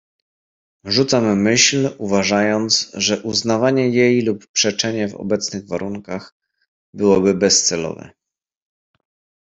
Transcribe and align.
"Rzucam 0.85 1.41
myśl, 1.41 1.89
uważając, 1.97 2.91
że 2.93 3.21
uznawanie 3.23 3.89
jej 3.89 4.21
lub 4.21 4.47
przeczenie 4.47 5.07
w 5.09 5.15
obecnych 5.15 5.67
warunkach 5.67 6.35
byłoby 6.93 7.33
bezcelowe." 7.33 8.11